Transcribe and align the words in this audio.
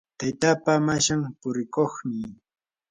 taytapaa 0.19 0.79
mashan 0.87 1.21
purikuqmi. 1.41 2.17